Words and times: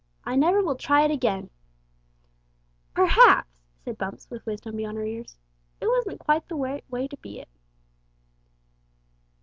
"I 0.25 0.35
never 0.35 0.63
will 0.63 0.73
try 0.77 1.03
it 1.05 1.11
again!" 1.11 1.51
"Perhaps," 2.95 3.61
said 3.85 3.99
Bumps 3.99 4.27
with 4.31 4.43
wisdom 4.47 4.77
beyond 4.77 4.97
her 4.97 5.05
years, 5.05 5.37
"it 5.79 5.85
wasn't 5.85 6.19
quite 6.19 6.47
the 6.47 6.55
right 6.55 6.83
way 6.89 7.07
to 7.07 7.17
be 7.17 7.39
it!" 7.39 7.49